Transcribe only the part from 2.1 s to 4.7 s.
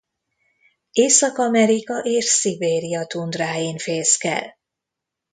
Szibéria tundráin fészkel.